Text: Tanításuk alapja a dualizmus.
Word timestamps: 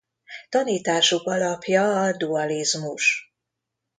Tanításuk 0.49 1.27
alapja 1.27 2.01
a 2.03 2.17
dualizmus. 2.17 3.33